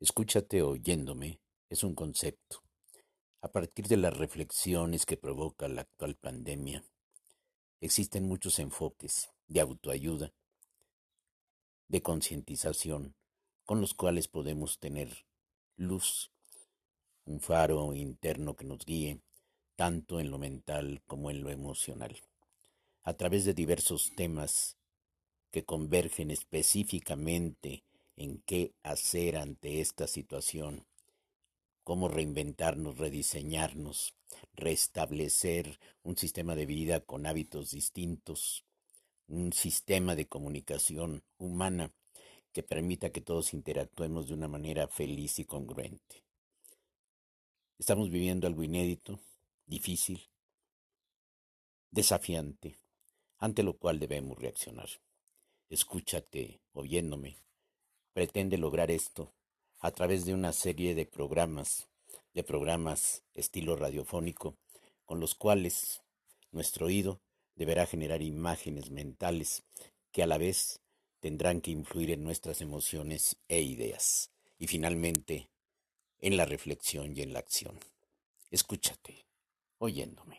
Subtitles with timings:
[0.00, 2.62] Escúchate oyéndome es un concepto.
[3.40, 6.84] A partir de las reflexiones que provoca la actual pandemia,
[7.80, 10.32] existen muchos enfoques de autoayuda,
[11.88, 13.16] de concientización,
[13.64, 15.26] con los cuales podemos tener
[15.74, 16.30] luz,
[17.24, 19.20] un faro interno que nos guíe,
[19.74, 22.16] tanto en lo mental como en lo emocional,
[23.02, 24.76] a través de diversos temas
[25.50, 27.82] que convergen específicamente
[28.18, 30.86] en qué hacer ante esta situación,
[31.84, 34.14] cómo reinventarnos, rediseñarnos,
[34.54, 38.64] restablecer un sistema de vida con hábitos distintos,
[39.28, 41.92] un sistema de comunicación humana
[42.52, 46.24] que permita que todos interactuemos de una manera feliz y congruente.
[47.78, 49.20] Estamos viviendo algo inédito,
[49.64, 50.28] difícil,
[51.92, 52.80] desafiante,
[53.38, 54.88] ante lo cual debemos reaccionar.
[55.70, 57.47] Escúchate oyéndome
[58.18, 59.32] pretende lograr esto
[59.78, 61.86] a través de una serie de programas,
[62.34, 64.56] de programas estilo radiofónico,
[65.04, 66.02] con los cuales
[66.50, 67.20] nuestro oído
[67.54, 69.62] deberá generar imágenes mentales
[70.10, 70.80] que a la vez
[71.20, 75.48] tendrán que influir en nuestras emociones e ideas, y finalmente
[76.18, 77.78] en la reflexión y en la acción.
[78.50, 79.26] Escúchate,
[79.78, 80.37] oyéndome.